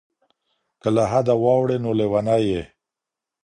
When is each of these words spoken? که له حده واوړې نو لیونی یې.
که 0.81 0.89
له 0.95 1.03
حده 1.11 1.35
واوړې 1.43 1.77
نو 1.83 1.91
لیونی 1.99 2.41
یې. 2.49 2.63